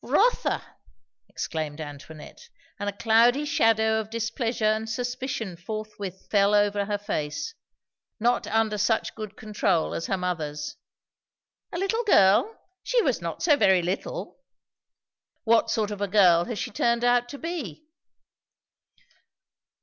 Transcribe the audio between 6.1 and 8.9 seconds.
fell over her face; not tinder